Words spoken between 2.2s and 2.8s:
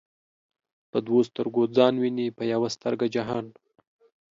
په يوه